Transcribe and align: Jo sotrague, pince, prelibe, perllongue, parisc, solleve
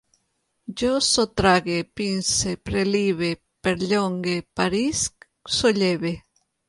Jo 0.81 0.93
sotrague, 1.07 1.75
pince, 1.99 2.55
prelibe, 2.69 3.29
perllongue, 3.67 4.35
parisc, 4.61 5.29
solleve 5.59 6.15